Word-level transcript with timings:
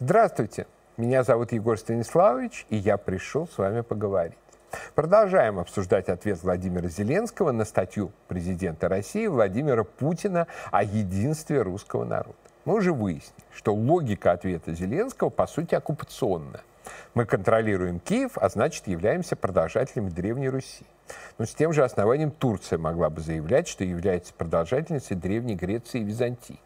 Здравствуйте, 0.00 0.68
меня 0.96 1.24
зовут 1.24 1.50
Егор 1.50 1.76
Станиславович, 1.76 2.66
и 2.70 2.76
я 2.76 2.98
пришел 2.98 3.48
с 3.48 3.58
вами 3.58 3.80
поговорить. 3.80 4.38
Продолжаем 4.94 5.58
обсуждать 5.58 6.08
ответ 6.08 6.40
Владимира 6.44 6.86
Зеленского 6.86 7.50
на 7.50 7.64
статью 7.64 8.12
президента 8.28 8.88
России 8.88 9.26
Владимира 9.26 9.82
Путина 9.82 10.46
о 10.70 10.84
единстве 10.84 11.62
русского 11.62 12.04
народа. 12.04 12.36
Мы 12.64 12.74
уже 12.74 12.92
выяснили, 12.92 13.42
что 13.52 13.74
логика 13.74 14.30
ответа 14.30 14.72
Зеленского 14.72 15.30
по 15.30 15.48
сути 15.48 15.74
оккупационная. 15.74 16.62
Мы 17.14 17.26
контролируем 17.26 17.98
Киев, 17.98 18.38
а 18.38 18.48
значит 18.50 18.86
являемся 18.86 19.34
продолжателями 19.34 20.10
Древней 20.10 20.48
Руси. 20.48 20.86
Но 21.38 21.44
с 21.44 21.52
тем 21.54 21.72
же 21.72 21.82
основанием 21.82 22.30
Турция 22.30 22.78
могла 22.78 23.10
бы 23.10 23.20
заявлять, 23.20 23.66
что 23.66 23.82
является 23.82 24.32
продолжательницей 24.32 25.16
Древней 25.16 25.56
Греции 25.56 26.02
и 26.02 26.04
Византии. 26.04 26.60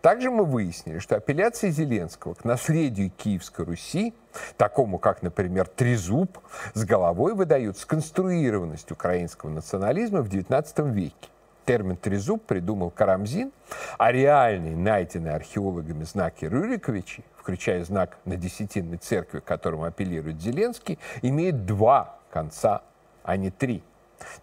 Также 0.00 0.30
мы 0.30 0.44
выяснили, 0.44 0.98
что 0.98 1.16
апелляции 1.16 1.70
Зеленского 1.70 2.34
к 2.34 2.44
наследию 2.44 3.10
Киевской 3.10 3.64
Руси, 3.64 4.14
такому 4.56 4.98
как, 4.98 5.22
например, 5.22 5.66
Трезуб, 5.66 6.38
с 6.74 6.84
головой 6.84 7.34
выдают 7.34 7.78
сконструированность 7.78 8.90
украинского 8.90 9.50
национализма 9.50 10.22
в 10.22 10.28
XIX 10.28 10.90
веке. 10.92 11.28
Термин 11.68 11.96
«трезуб» 11.98 12.46
придумал 12.46 12.90
Карамзин, 12.90 13.52
а 13.98 14.10
реальные, 14.10 14.74
найденные 14.74 15.34
археологами 15.34 16.04
знаки 16.04 16.46
Рюриковичей, 16.46 17.26
включая 17.36 17.84
знак 17.84 18.16
на 18.24 18.36
Десятинной 18.36 18.96
церкви, 18.96 19.40
к 19.40 19.44
которому 19.44 19.84
апеллирует 19.84 20.40
Зеленский, 20.40 20.98
имеют 21.20 21.66
два 21.66 22.16
конца, 22.30 22.80
а 23.22 23.36
не 23.36 23.50
три. 23.50 23.82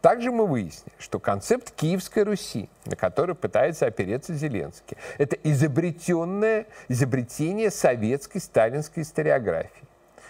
Также 0.01 0.31
мы 0.31 0.45
выяснили, 0.45 0.95
что 0.99 1.19
концепт 1.19 1.71
Киевской 1.71 2.23
Руси, 2.23 2.69
на 2.85 2.95
который 2.95 3.35
пытается 3.35 3.85
опереться 3.85 4.33
Зеленский, 4.33 4.97
это 5.17 5.35
изобретенное 5.43 6.67
изобретение 6.87 7.71
советской 7.71 8.39
сталинской 8.39 9.03
историографии. 9.03 9.83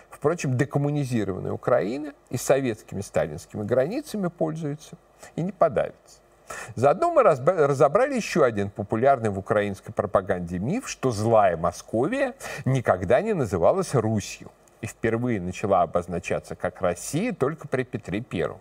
Впрочем, 0.09 0.57
декоммунизированная 0.57 1.51
Украина 1.51 2.13
и 2.29 2.37
советскими 2.37 3.01
сталинскими 3.01 3.63
границами 3.63 4.27
пользуется 4.27 4.97
и 5.35 5.41
не 5.41 5.51
подавится. 5.51 6.19
Заодно 6.75 7.11
мы 7.11 7.23
разобрали 7.23 8.15
еще 8.15 8.45
один 8.45 8.69
популярный 8.69 9.29
в 9.29 9.39
украинской 9.39 9.91
пропаганде 9.91 10.59
миф, 10.59 10.87
что 10.87 11.11
злая 11.11 11.57
Московия 11.57 12.35
никогда 12.65 13.21
не 13.21 13.33
называлась 13.33 13.93
Русью 13.93 14.51
и 14.85 14.87
впервые 14.87 15.41
начала 15.41 15.81
обозначаться 15.81 16.55
как 16.55 16.79
Россия 16.79 17.33
только 17.33 17.67
при 17.67 17.81
Петре 17.81 18.23
I. 18.31 18.51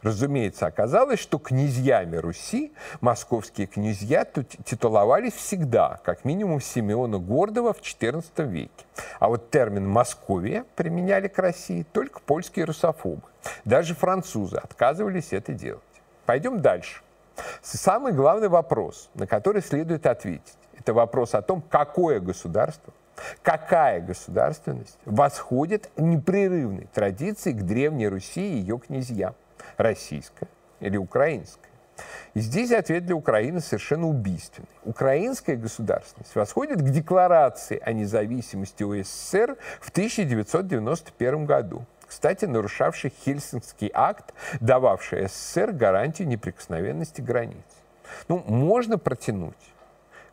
Разумеется, 0.00 0.64
оказалось, 0.66 1.20
что 1.20 1.38
князьями 1.38 2.16
Руси 2.16 2.72
московские 3.02 3.66
князья 3.66 4.24
титуловались 4.24 5.34
всегда, 5.34 6.00
как 6.02 6.24
минимум 6.24 6.62
Симеона 6.62 7.18
Гордова 7.18 7.74
в 7.74 7.82
XIV 7.82 8.24
веке. 8.48 8.70
А 9.20 9.28
вот 9.28 9.50
термин 9.50 9.86
«Московия» 9.86 10.64
применяли 10.76 11.28
к 11.28 11.38
России 11.38 11.84
только 11.92 12.20
польские 12.20 12.64
русофобы. 12.64 13.22
Даже 13.66 13.94
французы 13.94 14.56
отказывались 14.56 15.34
это 15.34 15.52
делать. 15.52 15.82
Пойдем 16.24 16.62
дальше. 16.62 17.02
Самый 17.60 18.14
главный 18.14 18.48
вопрос, 18.48 19.10
на 19.14 19.26
который 19.26 19.60
следует 19.60 20.06
ответить, 20.06 20.56
это 20.78 20.94
вопрос 20.94 21.34
о 21.34 21.42
том, 21.42 21.60
какое 21.60 22.18
государство– 22.18 22.94
Какая 23.42 24.00
государственность 24.00 24.98
восходит 25.04 25.90
непрерывной 25.96 26.88
традиции 26.92 27.52
к 27.52 27.62
Древней 27.62 28.08
Руси 28.08 28.40
и 28.40 28.58
ее 28.58 28.78
князьям? 28.78 29.34
Российская 29.76 30.48
или 30.80 30.96
украинская? 30.96 31.70
И 32.34 32.40
здесь 32.40 32.72
ответ 32.72 33.06
для 33.06 33.16
Украины 33.16 33.60
совершенно 33.60 34.06
убийственный. 34.06 34.68
Украинская 34.84 35.56
государственность 35.56 36.34
восходит 36.34 36.80
к 36.80 36.90
декларации 36.90 37.80
о 37.82 37.92
независимости 37.92 38.82
УССР 38.82 39.56
в 39.80 39.90
1991 39.90 41.46
году, 41.46 41.86
кстати, 42.06 42.44
нарушавший 42.44 43.12
Хельсинский 43.24 43.90
акт, 43.92 44.34
дававший 44.60 45.28
СССР 45.28 45.72
гарантию 45.72 46.28
неприкосновенности 46.28 47.20
границ. 47.20 47.64
Ну, 48.28 48.38
можно 48.46 48.98
протянуть 48.98 49.54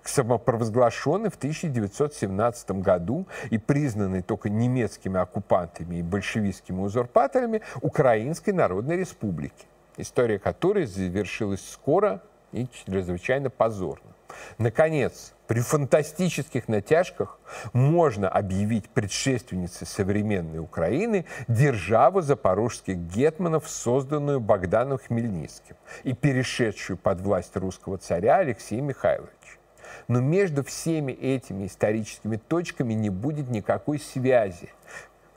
к 0.04 0.10
самопровозглашенной 0.10 1.30
в 1.30 1.36
1917 1.36 2.72
году 2.72 3.26
и 3.50 3.58
признанной 3.58 4.22
только 4.22 4.50
немецкими 4.50 5.20
оккупантами 5.20 5.96
и 5.96 6.02
большевистскими 6.04 6.82
узурпаторами 6.82 7.62
Украинской 7.82 8.52
Народной 8.52 8.98
Республики, 8.98 9.66
история 9.98 10.40
которой 10.40 10.86
завершилась 10.86 11.68
скоро 11.68 12.22
и 12.52 12.68
чрезвычайно 12.86 13.50
позорно. 13.50 14.14
Наконец, 14.58 15.34
при 15.48 15.60
фантастических 15.60 16.68
натяжках 16.68 17.40
можно 17.72 18.28
объявить 18.28 18.90
предшественницей 18.90 19.86
современной 19.86 20.60
Украины 20.60 21.26
державу 21.48 22.22
запорожских 22.22 22.98
гетманов, 22.98 23.70
созданную 23.70 24.40
Богданом 24.40 24.98
Хмельницким 24.98 25.76
и 26.04 26.14
перешедшую 26.14 26.98
под 26.98 27.22
власть 27.22 27.56
русского 27.56 27.98
царя 27.98 28.38
Алексея 28.38 28.82
Михайловича. 28.82 29.63
Но 30.08 30.20
между 30.20 30.64
всеми 30.64 31.12
этими 31.12 31.68
историческими 31.68 32.38
точками 32.38 32.94
не 32.94 33.10
будет 33.10 33.50
никакой 33.50 34.00
связи, 34.00 34.70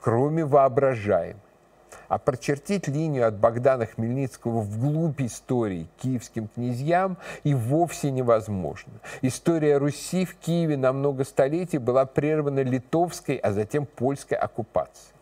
кроме 0.01 0.45
воображаемой. 0.45 1.41
А 2.07 2.17
прочертить 2.19 2.87
линию 2.87 3.27
от 3.27 3.35
Богдана 3.35 3.85
Хмельницкого 3.85 4.61
вглубь 4.61 5.21
истории 5.21 5.87
киевским 5.97 6.47
князьям 6.47 7.17
и 7.43 7.53
вовсе 7.53 8.11
невозможно. 8.11 8.93
История 9.21 9.77
Руси 9.77 10.25
в 10.25 10.35
Киеве 10.35 10.77
на 10.77 10.93
много 10.93 11.25
столетий 11.25 11.79
была 11.79 12.05
прервана 12.05 12.61
литовской, 12.61 13.35
а 13.35 13.51
затем 13.51 13.85
польской 13.85 14.37
оккупацией. 14.37 15.13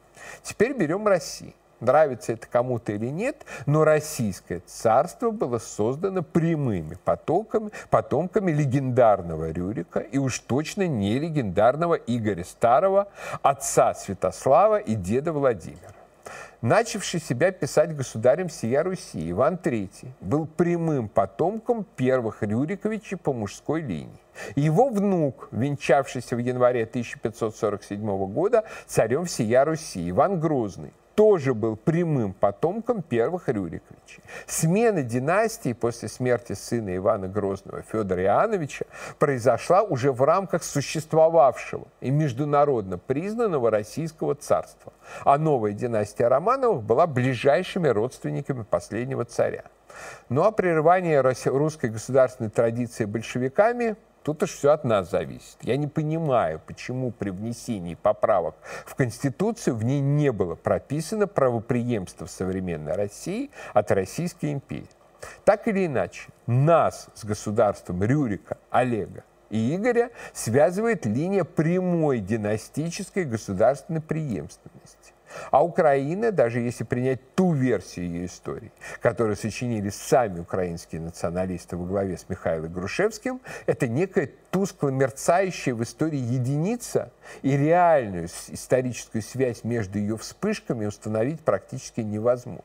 Теперь 0.43 0.77
берем 0.77 1.07
Россию 1.07 1.53
нравится 1.79 2.33
это 2.33 2.47
кому-то 2.47 2.91
или 2.91 3.07
нет, 3.07 3.45
но 3.65 3.83
Российское 3.83 4.61
царство 4.65 5.31
было 5.31 5.59
создано 5.59 6.23
прямыми 6.23 6.97
потоками, 7.03 7.71
потомками 7.89 8.51
легендарного 8.51 9.51
Рюрика 9.51 9.99
и 9.99 10.17
уж 10.17 10.39
точно 10.39 10.87
не 10.87 11.19
легендарного 11.19 11.95
Игоря 11.95 12.43
Старого, 12.43 13.07
отца 13.41 13.93
Святослава 13.93 14.77
и 14.77 14.95
деда 14.95 15.31
Владимира. 15.31 15.95
Начавший 16.61 17.19
себя 17.19 17.51
писать 17.51 17.95
государем 17.95 18.49
сия 18.49 18.81
Руси, 18.81 19.29
Иван 19.29 19.59
III 19.63 20.07
был 20.19 20.47
прямым 20.47 21.09
потомком 21.09 21.85
первых 21.95 22.41
Рюриковичей 22.41 23.17
по 23.17 23.33
мужской 23.33 23.81
линии. 23.81 24.19
Его 24.55 24.89
внук, 24.89 25.47
венчавшийся 25.51 26.35
в 26.35 26.39
январе 26.39 26.83
1547 26.83 28.33
года 28.33 28.63
царем 28.87 29.25
всея 29.25 29.63
Руси, 29.63 30.09
Иван 30.09 30.39
Грозный, 30.39 30.91
тоже 31.15 31.53
был 31.53 31.75
прямым 31.77 32.33
потомком 32.33 33.01
первых 33.01 33.47
Рюриковичей. 33.47 34.21
Смена 34.45 35.01
династии 35.01 35.73
после 35.73 36.09
смерти 36.09 36.53
сына 36.53 36.95
Ивана 36.95 37.27
Грозного 37.27 37.81
Федора 37.81 38.21
Иоанновича 38.23 38.85
произошла 39.17 39.81
уже 39.81 40.11
в 40.11 40.21
рамках 40.21 40.63
существовавшего 40.63 41.87
и 42.01 42.11
международно 42.11 42.97
признанного 42.97 43.71
российского 43.71 44.35
царства. 44.35 44.93
А 45.23 45.37
новая 45.37 45.71
династия 45.71 46.27
Романовых 46.27 46.83
была 46.83 47.07
ближайшими 47.07 47.87
родственниками 47.87 48.63
последнего 48.63 49.25
царя. 49.25 49.63
Ну 50.29 50.43
а 50.43 50.51
прерывание 50.51 51.21
русской 51.21 51.89
государственной 51.89 52.49
традиции 52.49 53.05
большевиками 53.05 53.95
Тут 54.25 54.41
уж 54.41 54.53
все 54.53 54.71
от 54.71 54.83
нас 54.83 55.11
зависит. 55.11 55.57
Я 55.61 55.77
не 55.77 55.85
понимаю, 55.85 56.59
почему 56.65 57.11
при 57.11 57.29
внесении 57.29 57.93
поправок 57.93 58.55
в 58.83 58.95
Конституцию 58.95 59.75
в 59.75 59.83
ней 59.83 59.99
не 59.99 60.31
было 60.31 60.55
прописано 60.55 61.27
правоприемство 61.27 62.25
современной 62.25 62.93
России 62.93 63.51
от 63.75 63.91
Российской 63.91 64.51
империи. 64.51 64.89
Так 65.43 65.67
или 65.67 65.85
иначе, 65.85 66.29
нас 66.47 67.07
с 67.13 67.23
государством 67.23 68.03
Рюрика, 68.03 68.57
Олега 68.71 69.23
и 69.51 69.75
Игоря 69.75 70.09
связывает 70.33 71.05
линия 71.05 71.43
прямой 71.43 72.17
династической 72.17 73.25
государственной 73.25 74.01
преемственности. 74.01 75.13
А 75.51 75.63
Украина, 75.63 76.31
даже 76.31 76.59
если 76.59 76.83
принять 76.83 77.35
ту 77.35 77.53
версию 77.53 78.07
ее 78.07 78.25
истории, 78.25 78.71
которую 79.01 79.35
сочинили 79.35 79.89
сами 79.89 80.39
украинские 80.39 81.01
националисты 81.01 81.77
во 81.77 81.85
главе 81.85 82.17
с 82.17 82.27
Михаилом 82.29 82.71
Грушевским, 82.71 83.41
это 83.65 83.87
некая 83.87 84.29
тускло 84.51 84.89
мерцающая 84.89 85.73
в 85.73 85.83
истории 85.83 86.19
единица, 86.19 87.11
и 87.41 87.57
реальную 87.57 88.27
историческую 88.49 89.21
связь 89.21 89.63
между 89.63 89.99
ее 89.99 90.17
вспышками 90.17 90.85
установить 90.85 91.41
практически 91.41 92.01
невозможно. 92.01 92.61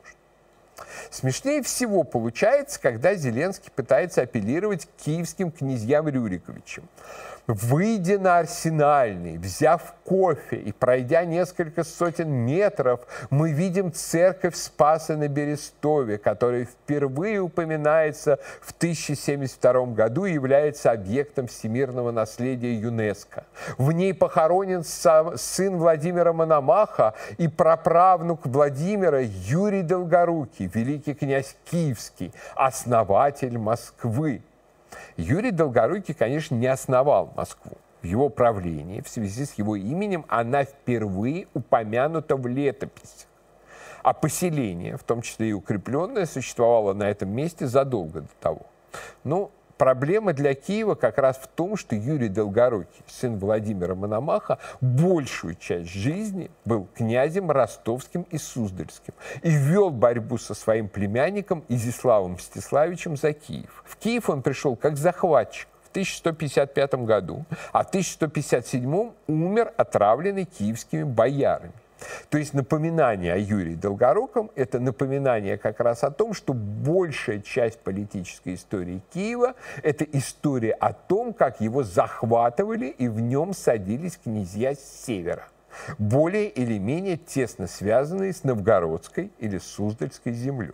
Смешнее 1.09 1.61
всего 1.61 2.03
получается, 2.03 2.79
когда 2.79 3.13
Зеленский 3.13 3.71
пытается 3.75 4.21
апеллировать 4.21 4.85
к 4.85 5.03
киевским 5.03 5.51
князьям 5.51 6.07
Рюриковичам. 6.07 6.87
Выйдя 7.47 8.19
на 8.19 8.39
Арсенальный, 8.39 9.37
взяв 9.37 9.93
кофе 10.05 10.57
и 10.57 10.71
пройдя 10.71 11.25
несколько 11.25 11.83
сотен 11.83 12.29
метров, 12.29 13.01
мы 13.29 13.51
видим 13.51 13.91
церковь 13.91 14.55
Спаса 14.55 15.17
на 15.17 15.27
Берестове, 15.27 16.17
которая 16.17 16.65
впервые 16.65 17.39
упоминается 17.39 18.39
в 18.61 18.71
1072 18.71 19.85
году 19.87 20.25
и 20.25 20.33
является 20.33 20.91
объектом 20.91 21.47
всемирного 21.47 22.11
наследия 22.11 22.73
ЮНЕСКо. 22.73 23.45
В 23.77 23.91
ней 23.91 24.13
похоронен 24.13 24.83
сын 24.83 25.77
Владимира 25.77 26.33
Мономаха 26.33 27.13
и 27.37 27.47
праправнук 27.47 28.45
Владимира 28.45 29.19
Юрий 29.19 29.83
Долгорукий, 29.83 30.69
великий 30.73 31.13
князь 31.13 31.55
Киевский, 31.65 32.33
основатель 32.55 33.57
Москвы. 33.57 34.41
Юрий 35.21 35.51
Долгорукий, 35.51 36.15
конечно, 36.15 36.55
не 36.55 36.65
основал 36.65 37.31
Москву. 37.35 37.77
В 38.01 38.05
его 38.05 38.29
правлении, 38.29 39.01
в 39.01 39.07
связи 39.07 39.45
с 39.45 39.53
его 39.53 39.75
именем, 39.75 40.25
она 40.27 40.63
впервые 40.63 41.47
упомянута 41.53 42.35
в 42.35 42.47
летописях. 42.47 43.27
А 44.01 44.13
поселение, 44.13 44.97
в 44.97 45.03
том 45.03 45.21
числе 45.21 45.49
и 45.49 45.53
укрепленное, 45.53 46.25
существовало 46.25 46.93
на 46.93 47.03
этом 47.03 47.29
месте 47.29 47.67
задолго 47.67 48.21
до 48.21 48.29
того. 48.39 48.65
Ну, 49.23 49.51
Проблема 49.81 50.33
для 50.33 50.53
Киева 50.53 50.93
как 50.93 51.17
раз 51.17 51.37
в 51.37 51.47
том, 51.47 51.75
что 51.75 51.95
Юрий 51.95 52.27
Долгорукий, 52.29 53.03
сын 53.07 53.39
Владимира 53.39 53.95
Мономаха, 53.95 54.59
большую 54.79 55.55
часть 55.55 55.89
жизни 55.89 56.51
был 56.65 56.87
князем 56.93 57.49
ростовским 57.49 58.21
и 58.29 58.37
суздальским 58.37 59.15
и 59.41 59.49
вел 59.49 59.89
борьбу 59.89 60.37
со 60.37 60.53
своим 60.53 60.87
племянником 60.87 61.63
Изиславом 61.67 62.33
Мстиславичем 62.33 63.17
за 63.17 63.33
Киев. 63.33 63.83
В 63.87 63.95
Киев 63.95 64.29
он 64.29 64.43
пришел 64.43 64.75
как 64.75 64.97
захватчик, 64.97 65.67
в 65.81 65.89
1155 65.89 66.93
году, 66.93 67.43
а 67.73 67.83
в 67.83 67.87
1157 67.87 69.13
умер 69.25 69.73
отравленный 69.77 70.45
киевскими 70.45 71.01
боярами. 71.01 71.73
То 72.29 72.37
есть 72.37 72.53
напоминание 72.53 73.33
о 73.33 73.37
Юрии 73.37 73.75
Долгоруком– 73.75 74.51
это 74.55 74.79
напоминание 74.79 75.57
как 75.57 75.79
раз 75.79 76.03
о 76.03 76.11
том, 76.11 76.33
что 76.33 76.53
большая 76.53 77.39
часть 77.39 77.79
политической 77.79 78.55
истории 78.55 79.01
Киева– 79.13 79.55
это 79.83 80.03
история 80.05 80.73
о 80.73 80.93
том, 80.93 81.33
как 81.33 81.61
его 81.61 81.83
захватывали 81.83 82.87
и 82.87 83.07
в 83.07 83.19
нем 83.19 83.53
садились 83.53 84.17
князья 84.17 84.73
с 84.75 85.05
севера 85.05 85.47
более 85.97 86.49
или 86.49 86.77
менее 86.77 87.17
тесно 87.17 87.67
связанные 87.67 88.33
с 88.33 88.43
новгородской 88.43 89.31
или 89.39 89.57
суздальской 89.57 90.33
землей. 90.33 90.73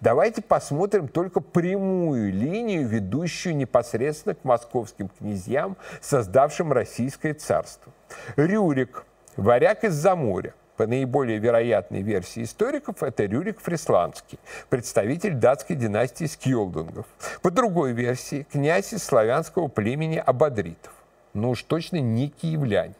Давайте 0.00 0.40
посмотрим 0.40 1.06
только 1.06 1.40
прямую 1.40 2.32
линию, 2.32 2.88
ведущую 2.88 3.56
непосредственно 3.56 4.34
к 4.34 4.42
московским 4.42 5.10
князьям, 5.10 5.76
создавшим 6.00 6.72
Российское 6.72 7.34
царство. 7.34 7.92
Рюрик– 8.36 9.04
Варяг 9.36 9.84
из-за 9.84 10.16
моря. 10.16 10.54
По 10.76 10.86
наиболее 10.86 11.38
вероятной 11.38 12.02
версии 12.02 12.42
историков, 12.42 13.02
это 13.02 13.24
Рюрик 13.24 13.60
Фрисландский, 13.60 14.38
представитель 14.68 15.34
датской 15.34 15.74
династии 15.74 16.26
Скьолдунгов. 16.26 17.06
По 17.40 17.50
другой 17.50 17.92
версии, 17.92 18.46
князь 18.52 18.92
из 18.92 19.02
славянского 19.02 19.68
племени 19.68 20.22
Абадритов. 20.24 20.92
Ну 21.32 21.50
уж 21.50 21.62
точно 21.62 21.96
не 21.96 22.28
киевлянин. 22.28 22.94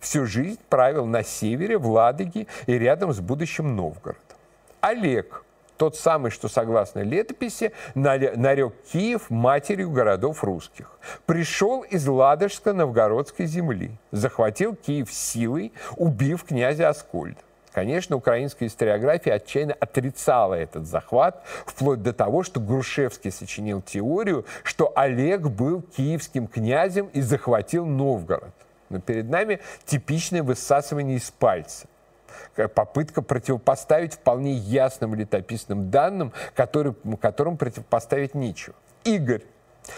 Всю 0.00 0.26
жизнь 0.26 0.58
правил 0.68 1.06
на 1.06 1.22
севере, 1.22 1.78
в 1.78 1.88
Ладоге 1.88 2.46
и 2.66 2.78
рядом 2.78 3.12
с 3.12 3.20
будущим 3.20 3.76
Новгородом. 3.76 4.22
Олег 4.80 5.44
тот 5.80 5.96
самый, 5.96 6.30
что, 6.30 6.48
согласно 6.48 7.00
летописи, 7.00 7.72
нарек 7.94 8.74
Киев 8.92 9.30
матерью 9.30 9.90
городов 9.90 10.44
русских. 10.44 10.98
Пришел 11.24 11.80
из 11.80 12.06
Ладожско-Новгородской 12.06 13.46
земли, 13.46 13.92
захватил 14.10 14.76
Киев 14.76 15.10
силой, 15.10 15.72
убив 15.96 16.44
князя 16.44 16.90
Аскольда. 16.90 17.40
Конечно, 17.72 18.16
украинская 18.16 18.68
историография 18.68 19.32
отчаянно 19.32 19.72
отрицала 19.72 20.52
этот 20.52 20.86
захват, 20.86 21.42
вплоть 21.64 22.02
до 22.02 22.12
того, 22.12 22.42
что 22.42 22.60
Грушевский 22.60 23.32
сочинил 23.32 23.80
теорию, 23.80 24.44
что 24.64 24.92
Олег 24.94 25.48
был 25.48 25.80
киевским 25.80 26.46
князем 26.46 27.06
и 27.14 27.22
захватил 27.22 27.86
Новгород. 27.86 28.52
Но 28.90 29.00
перед 29.00 29.30
нами 29.30 29.60
типичное 29.86 30.42
высасывание 30.42 31.16
из 31.16 31.30
пальца 31.30 31.86
попытка 32.74 33.22
противопоставить 33.22 34.14
вполне 34.14 34.52
ясным 34.52 35.14
летописным 35.14 35.90
данным, 35.90 36.32
который, 36.54 36.94
которым 37.20 37.56
противопоставить 37.56 38.34
нечего. 38.34 38.74
Игорь, 39.04 39.42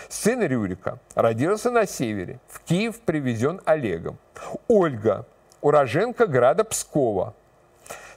сын 0.08 0.42
Рюрика, 0.42 0.98
родился 1.14 1.70
на 1.70 1.86
севере, 1.86 2.38
в 2.48 2.60
Киев 2.60 3.00
привезен 3.00 3.60
Олегом. 3.64 4.18
Ольга, 4.68 5.26
уроженка 5.60 6.26
града 6.26 6.64
Пскова. 6.64 7.34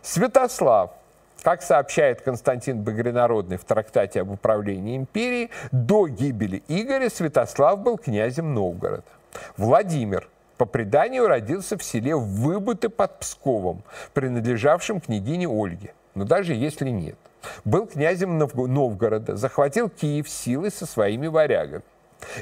Святослав, 0.02 0.92
как 1.42 1.62
сообщает 1.62 2.22
Константин 2.22 2.82
Багринародный 2.82 3.58
в 3.58 3.66
трактате 3.66 4.22
об 4.22 4.32
управлении 4.32 4.98
империей, 4.98 5.52
до 5.72 6.08
гибели 6.08 6.64
Игоря 6.68 7.10
Святослав 7.10 7.80
был 7.80 7.98
князем 7.98 8.54
Новгорода. 8.54 9.04
Владимир, 9.58 10.28
по 10.58 10.66
преданию 10.66 11.28
родился 11.28 11.78
в 11.78 11.84
селе 11.84 12.16
Выбыты 12.16 12.90
под 12.90 13.20
Псковом, 13.20 13.84
принадлежавшем 14.14 15.02
княгине 15.02 15.48
Ольге. 15.48 15.94
Но 16.14 16.24
даже 16.24 16.54
если 16.54 16.90
нет. 16.90 17.18
Был 17.64 17.88
князем 17.88 18.38
Новгорода, 18.38 19.36
захватил 19.36 19.90
Киев 19.90 20.30
силой 20.30 20.72
со 20.72 20.86
своими 20.86 21.28
варягами. 21.28 21.84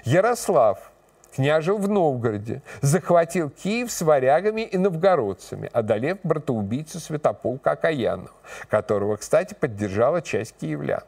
Ярослав 0.06 0.92
княжил 1.36 1.78
в 1.78 1.90
Новгороде, 1.90 2.62
захватил 2.82 3.50
Киев 3.50 3.92
с 3.92 4.02
варягами 4.02 4.62
и 4.62 4.78
новгородцами, 4.78 5.70
одолев 5.74 6.20
братоубийцу 6.24 7.00
Святополка 7.00 7.72
Окаянова, 7.72 8.32
которого, 8.70 9.18
кстати, 9.18 9.54
поддержала 9.54 10.22
часть 10.22 10.56
киевлян. 10.60 11.04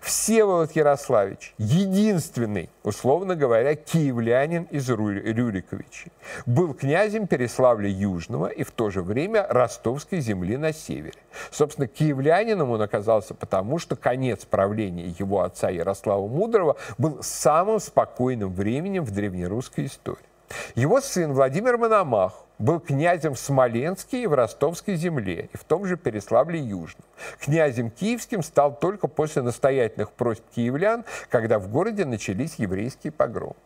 Всеволод 0.00 0.72
Ярославич, 0.72 1.54
единственный, 1.58 2.70
условно 2.82 3.34
говоря, 3.34 3.74
киевлянин 3.74 4.64
из 4.64 4.88
Рюриковичей, 4.88 6.12
был 6.46 6.74
князем 6.74 7.26
Переславля 7.26 7.88
Южного 7.88 8.46
и 8.48 8.62
в 8.62 8.70
то 8.70 8.90
же 8.90 9.02
время 9.02 9.46
ростовской 9.48 10.20
земли 10.20 10.56
на 10.56 10.72
севере. 10.72 11.18
Собственно, 11.50 11.88
киевлянином 11.88 12.70
он 12.70 12.82
оказался 12.82 13.34
потому, 13.34 13.78
что 13.78 13.96
конец 13.96 14.44
правления 14.44 15.14
его 15.18 15.42
отца 15.42 15.70
Ярослава 15.70 16.26
Мудрого 16.26 16.76
был 16.98 17.22
самым 17.22 17.80
спокойным 17.80 18.52
временем 18.52 19.04
в 19.04 19.10
древнерусской 19.10 19.86
истории. 19.86 20.33
Его 20.74 21.00
сын 21.00 21.32
Владимир 21.32 21.78
Мономах 21.78 22.44
был 22.58 22.80
князем 22.80 23.34
в 23.34 23.38
Смоленске 23.38 24.22
и 24.22 24.26
в 24.26 24.34
Ростовской 24.34 24.96
земле, 24.96 25.48
и 25.52 25.56
в 25.56 25.64
том 25.64 25.86
же 25.86 25.96
Переславле-Южном. 25.96 27.04
Князем 27.40 27.90
киевским 27.90 28.42
стал 28.42 28.76
только 28.76 29.08
после 29.08 29.42
настоятельных 29.42 30.12
просьб 30.12 30.44
киевлян, 30.54 31.04
когда 31.30 31.58
в 31.58 31.68
городе 31.68 32.04
начались 32.04 32.54
еврейские 32.56 33.12
погромы. 33.12 33.56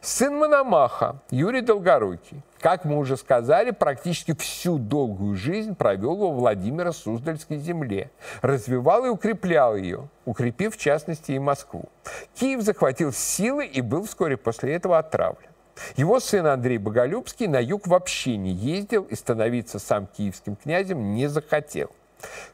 Сын 0.00 0.36
Мономаха, 0.38 1.20
Юрий 1.30 1.60
Долгорукий, 1.60 2.42
как 2.60 2.84
мы 2.84 2.96
уже 2.96 3.16
сказали, 3.16 3.72
практически 3.72 4.34
всю 4.34 4.78
долгую 4.78 5.36
жизнь 5.36 5.74
провел 5.74 6.16
во 6.16 6.30
Владимира 6.30 6.92
Суздальской 6.92 7.58
земле, 7.58 8.10
развивал 8.40 9.04
и 9.04 9.10
укреплял 9.10 9.76
ее, 9.76 10.08
укрепив 10.24 10.74
в 10.74 10.78
частности 10.78 11.32
и 11.32 11.38
Москву. 11.38 11.90
Киев 12.34 12.62
захватил 12.62 13.12
силы 13.12 13.66
и 13.66 13.82
был 13.82 14.04
вскоре 14.04 14.36
после 14.36 14.74
этого 14.74 14.98
отравлен. 14.98 15.50
Его 15.96 16.20
сын 16.20 16.46
Андрей 16.46 16.78
Боголюбский 16.78 17.46
на 17.46 17.60
юг 17.60 17.86
вообще 17.86 18.36
не 18.36 18.50
ездил 18.50 19.04
и 19.04 19.14
становиться 19.14 19.78
сам 19.78 20.06
киевским 20.06 20.56
князем 20.56 21.14
не 21.14 21.26
захотел. 21.28 21.90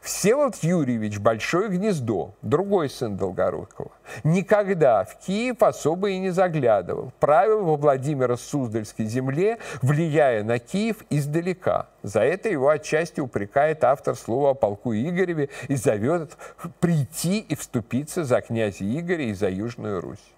Всеволод 0.01 0.55
Юрьевич 0.61 1.19
Большое 1.19 1.69
Гнездо, 1.69 2.33
другой 2.41 2.89
сын 2.89 3.15
Долгорукова, 3.15 3.91
никогда 4.25 5.05
в 5.05 5.17
Киев 5.19 5.63
особо 5.63 6.09
и 6.09 6.19
не 6.19 6.31
заглядывал. 6.31 7.13
Правил 7.19 7.63
во 7.63 7.77
Владимира 7.77 8.35
Суздальской 8.35 9.05
земле, 9.05 9.59
влияя 9.81 10.43
на 10.43 10.59
Киев 10.59 10.97
издалека. 11.09 11.87
За 12.03 12.19
это 12.19 12.49
его 12.49 12.69
отчасти 12.69 13.21
упрекает 13.21 13.85
автор 13.85 14.15
слова 14.15 14.51
о 14.51 14.53
полку 14.53 14.93
Игореве 14.93 15.49
и 15.69 15.75
зовет 15.75 16.37
прийти 16.81 17.39
и 17.39 17.55
вступиться 17.55 18.25
за 18.25 18.41
князя 18.41 18.83
Игоря 18.83 19.25
и 19.25 19.33
за 19.33 19.49
Южную 19.49 20.01
Русь. 20.01 20.33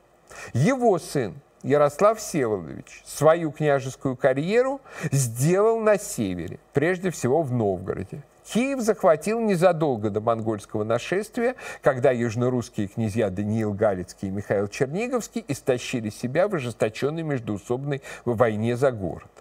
Его 0.54 1.00
сын 1.00 1.34
Ярослав 1.66 2.20
Всеволодович 2.20 3.02
свою 3.06 3.52
княжескую 3.52 4.16
карьеру 4.16 4.82
сделал 5.12 5.80
на 5.80 5.98
севере, 5.98 6.60
прежде 6.74 7.10
всего 7.10 7.42
в 7.42 7.52
Новгороде. 7.52 8.22
Киев 8.46 8.82
захватил 8.82 9.40
незадолго 9.40 10.12
до 10.12 10.22
монгольского 10.22 10.84
нашествия, 10.84 11.56
когда 11.82 12.12
южнорусские 12.12 12.88
князья 12.88 13.32
Даниил 13.32 13.74
Галицкий 13.74 14.28
и 14.28 14.32
Михаил 14.32 14.68
Черниговский 14.68 15.44
истощили 15.48 16.12
себя 16.12 16.48
в 16.48 16.54
ожесточенной 16.54 17.24
междуусобной 17.24 18.04
войне 18.26 18.78
за 18.78 18.92
город. 18.92 19.32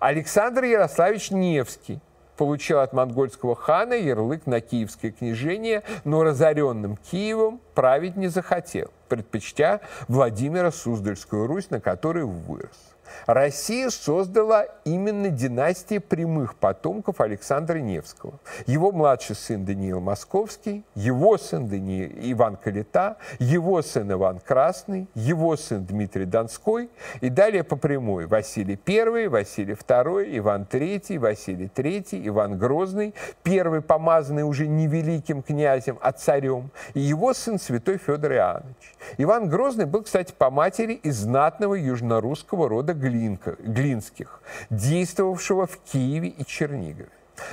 Александр 0.00 0.64
Ярославич 0.64 1.32
Невский 1.32 2.00
получил 2.38 2.78
от 2.78 2.94
монгольского 2.94 3.54
хана 3.54 3.92
ярлык 3.92 4.46
на 4.46 4.62
киевское 4.62 5.10
княжение, 5.10 5.82
но 6.04 6.24
разоренным 6.24 6.96
Киевом 6.96 7.60
править 7.74 8.16
не 8.16 8.28
захотел– 8.28 8.90
предпочтя 9.08 9.80
Владимира 10.08 10.70
Суздальскую 10.70 11.46
Русь, 11.46 11.70
на 11.70 11.80
которой 11.80 12.24
вырос. 12.24 12.94
Россия 13.26 13.90
создала 13.90 14.66
именно 14.84 15.30
династия 15.30 16.00
прямых 16.00 16.56
потомков 16.56 17.20
Александра 17.20 17.78
Невского. 17.78 18.34
Его 18.66 18.92
младший 18.92 19.36
сын 19.36 19.64
Даниил 19.64 20.00
Московский, 20.00 20.84
его 20.94 21.38
сын 21.38 21.68
Даниил 21.68 22.10
Иван 22.32 22.56
Калита, 22.56 23.16
его 23.38 23.80
сын 23.82 24.12
Иван 24.12 24.40
Красный, 24.40 25.06
его 25.14 25.56
сын 25.56 25.84
Дмитрий 25.84 26.26
Донской 26.26 26.90
и 27.20 27.30
далее 27.30 27.64
по 27.64 27.76
прямой 27.76 28.26
Василий 28.26 28.78
I, 28.86 29.28
Василий 29.28 29.74
II, 29.74 30.38
Иван 30.38 30.66
III, 30.70 31.18
Василий 31.18 31.70
III, 31.74 32.28
Иван 32.28 32.58
Грозный, 32.58 33.14
первый 33.42 33.80
помазанный 33.80 34.42
уже 34.42 34.66
не 34.66 34.86
великим 34.86 35.42
князем, 35.42 35.98
а 36.00 36.12
царем, 36.12 36.70
и 36.94 37.00
его 37.00 37.32
сын 37.32 37.58
святой 37.58 37.98
Федор 37.98 38.32
Иоаннович. 38.32 38.94
Иван 39.18 39.48
Грозный 39.48 39.86
был, 39.86 40.02
кстати, 40.02 40.32
по 40.36 40.50
матери 40.50 40.94
из 40.94 41.18
знатного 41.18 41.74
южнорусского 41.74 42.68
рода 42.68 42.94
Глинка, 42.94 43.56
Глинских, 43.58 44.40
действовавшего 44.70 45.66
в 45.66 45.78
Киеве 45.78 46.28
и 46.28 46.44
Чернигове. 46.44 47.08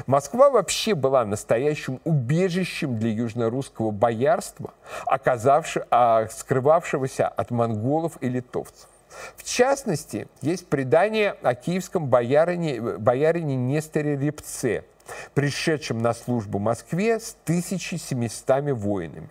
Москва 0.05 0.49
вообще 0.49 0.93
была 0.93 1.25
настоящим 1.25 1.99
убежищем 2.03 2.99
для 2.99 3.11
южнорусского 3.11 3.91
боярства, 3.91 4.73
оказавши, 5.05 5.85
а, 5.89 6.27
скрывавшегося 6.27 7.27
от 7.27 7.51
монголов 7.51 8.17
и 8.21 8.29
литовцев. 8.29 8.87
В 9.35 9.43
частности, 9.43 10.27
есть 10.41 10.67
предание 10.67 11.35
о 11.41 11.55
киевском 11.55 12.07
боярине, 12.07 12.79
боярине 12.79 13.55
Несторе 13.55 14.15
Репце, 14.15 14.85
пришедшем 15.33 16.01
на 16.01 16.13
службу 16.13 16.59
Москве 16.59 17.19
с 17.19 17.35
1700 17.43 18.73
воинами. 18.73 19.29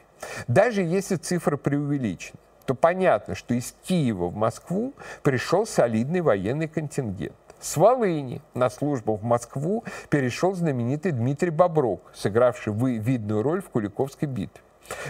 Даже 0.48 0.82
если 0.82 1.16
цифры 1.16 1.56
преувеличены, 1.56 2.38
то 2.66 2.74
понятно, 2.74 3.34
что 3.34 3.54
из 3.54 3.74
Киева 3.84 4.28
в 4.28 4.36
Москву 4.36 4.92
пришел 5.22 5.66
солидный 5.66 6.20
военный 6.20 6.68
контингент. 6.68 7.34
С 7.60 7.76
Волыни 7.76 8.40
на 8.54 8.70
службу 8.70 9.16
в 9.16 9.22
Москву 9.22 9.84
перешел 10.08 10.54
знаменитый 10.54 11.12
Дмитрий 11.12 11.50
Боброк, 11.50 12.00
сыгравший 12.14 12.72
видную 12.72 13.42
роль 13.42 13.60
в 13.60 13.68
Куликовской 13.68 14.28
битве. 14.28 14.62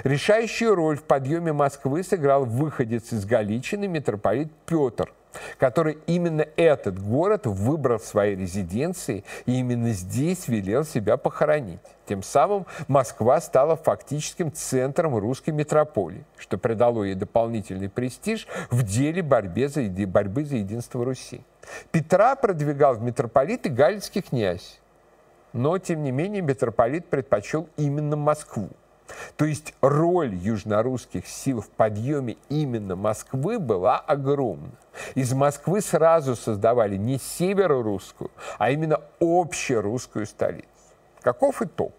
Решающую 0.05 0.75
роль 0.75 0.97
в 0.97 1.05
подъеме 1.05 1.53
Москвы 1.53 2.03
сыграл 2.03 2.45
выходец 2.45 3.13
из 3.13 3.25
Галичины 3.25 3.87
митрополит 3.89 4.51
Петр, 4.67 5.13
который 5.59 5.99
именно 6.07 6.47
этот 6.57 7.01
город 7.01 7.47
выбрал 7.47 8.01
своей 8.01 8.37
резиденцией 8.37 9.25
и 9.47 9.59
именно 9.59 9.91
здесь 9.91 10.49
велел 10.49 10.85
себя 10.85 11.17
похоронить. 11.17 11.81
Тем 12.07 12.23
самым 12.23 12.67
Москва 12.89 13.41
стала 13.41 13.77
фактическим 13.77 14.53
центром 14.53 15.17
русской 15.17 15.51
метрополии, 15.51 16.25
что 16.37 16.59
придало 16.59 17.05
ей 17.05 17.15
дополнительный 17.15 17.89
престиж 17.89 18.49
в 18.71 18.83
деле 18.83 19.23
борьбы 19.23 19.69
за, 19.69 19.83
борьбы 20.07 20.45
за 20.45 20.57
единство 20.57 21.05
Руси. 21.05 21.43
Петра 21.93 22.35
продвигал 22.35 22.95
в 22.95 23.03
митрополиты 23.03 23.69
галицкий 23.69 24.23
князь, 24.23 24.81
но, 25.53 25.79
тем 25.79 26.03
не 26.03 26.11
менее, 26.11 26.43
митрополит 26.43 27.07
предпочел 27.07 27.69
именно 27.77 28.17
Москву. 28.17 28.71
То 29.37 29.45
есть 29.45 29.75
роль 29.81 30.35
южнорусских 30.35 31.27
сил 31.27 31.61
в 31.61 31.69
подъеме 31.69 32.37
именно 32.49 32.97
Москвы 32.97 33.59
была 33.59 33.99
огромна. 33.99 34.73
Из 35.15 35.33
Москвы 35.33 35.81
сразу 35.81 36.37
создавали 36.37 36.97
не 36.97 37.19
северо-русскую, 37.19 38.31
а 38.59 38.71
именно 38.71 39.01
общерусскую 39.21 40.27
столицу. 40.27 40.69
Каков 41.23 41.63
итог? 41.63 41.93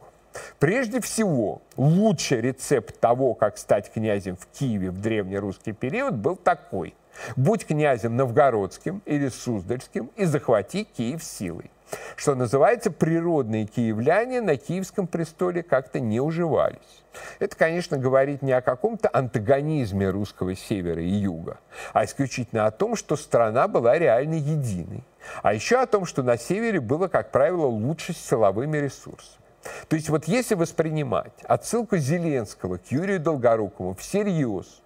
Прежде 0.59 1.01
всего, 1.01 1.61
лучший 1.75 2.41
рецепт 2.41 2.99
того, 2.99 3.33
как 3.33 3.57
стать 3.57 3.91
князем 3.91 4.37
в 4.37 4.47
Киеве 4.47 4.89
в 4.91 5.01
древнерусский 5.01 5.73
период, 5.73 6.15
был 6.15 6.35
такой. 6.35 6.95
Будь 7.35 7.65
князем 7.65 8.15
новгородским 8.15 9.01
или 9.05 9.27
суздальским 9.27 10.11
и 10.15 10.25
захвати 10.25 10.85
Киев 10.85 11.23
силой. 11.23 11.69
Что 12.15 12.35
называется, 12.35 12.91
природные 12.91 13.65
киевляне 13.65 14.41
на 14.41 14.57
киевском 14.57 15.07
престоле 15.07 15.63
как-то 15.63 15.99
не 15.99 16.19
уживались. 16.19 17.03
Это, 17.39 17.55
конечно, 17.55 17.97
говорит 17.97 18.41
не 18.41 18.53
о 18.53 18.61
каком-то 18.61 19.09
антагонизме 19.11 20.09
русского 20.09 20.55
севера 20.55 21.01
и 21.01 21.09
юга, 21.09 21.59
а 21.93 22.05
исключительно 22.05 22.65
о 22.65 22.71
том, 22.71 22.95
что 22.95 23.15
страна 23.15 23.67
была 23.67 23.97
реально 23.97 24.35
единой. 24.35 25.03
А 25.43 25.53
еще 25.53 25.77
о 25.77 25.87
том, 25.87 26.05
что 26.05 26.23
на 26.23 26.37
севере 26.37 26.79
было, 26.79 27.07
как 27.07 27.31
правило, 27.31 27.65
лучше 27.65 28.13
с 28.13 28.17
силовыми 28.17 28.77
ресурсами. 28.77 29.41
То 29.87 29.95
есть 29.95 30.09
вот 30.09 30.25
если 30.25 30.55
воспринимать 30.55 31.33
отсылку 31.43 31.97
Зеленского 31.97 32.77
к 32.77 32.87
Юрию 32.87 33.19
Долгорукову 33.19 33.93
всерьез, 33.93 34.81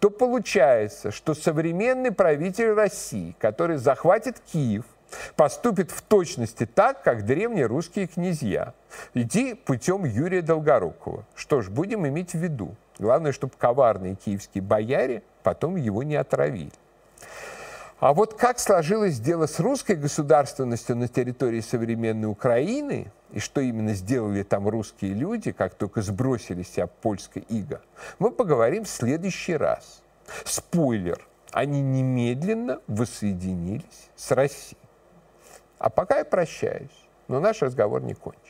то 0.00 0.10
получается, 0.10 1.10
что 1.10 1.34
современный 1.34 2.12
правитель 2.12 2.72
России, 2.72 3.36
который 3.38 3.76
захватит 3.76 4.40
Киев, 4.40 4.84
поступит 5.36 5.90
в 5.90 6.02
точности 6.02 6.66
так, 6.66 7.02
как 7.02 7.24
древние 7.24 7.66
русские 7.66 8.06
князья. 8.06 8.74
Иди 9.14 9.54
путем 9.54 10.04
Юрия 10.04 10.42
Долгорукова. 10.42 11.24
Что 11.34 11.62
ж, 11.62 11.68
будем 11.68 12.06
иметь 12.06 12.32
в 12.32 12.38
виду. 12.38 12.74
Главное, 12.98 13.32
чтобы 13.32 13.54
коварные 13.58 14.14
киевские 14.14 14.62
бояре 14.62 15.22
потом 15.42 15.76
его 15.76 16.02
не 16.02 16.16
отравили. 16.16 16.72
А 17.98 18.12
вот 18.12 18.34
как 18.34 18.58
сложилось 18.58 19.18
дело 19.18 19.46
с 19.46 19.58
русской 19.58 19.96
государственностью 19.96 20.96
на 20.96 21.08
территории 21.08 21.60
современной 21.60 22.28
Украины, 22.28 23.10
и 23.32 23.40
что 23.40 23.62
именно 23.62 23.94
сделали 23.94 24.42
там 24.42 24.68
русские 24.68 25.14
люди, 25.14 25.50
как 25.52 25.74
только 25.74 26.02
сбросили 26.02 26.62
себя 26.62 26.88
польское 26.88 27.44
иго, 27.48 27.80
мы 28.18 28.30
поговорим 28.30 28.84
в 28.84 28.88
следующий 28.88 29.56
раз. 29.56 30.02
Спойлер, 30.44 31.26
они 31.52 31.80
немедленно 31.80 32.80
воссоединились 32.86 34.10
с 34.14 34.30
Россией. 34.30 34.76
А 35.78 35.90
пока 35.90 36.18
я 36.18 36.24
прощаюсь, 36.24 37.08
но 37.28 37.40
наш 37.40 37.62
разговор 37.62 38.02
не 38.02 38.14
кончен. 38.14 38.45